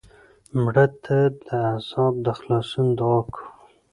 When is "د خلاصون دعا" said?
2.25-3.19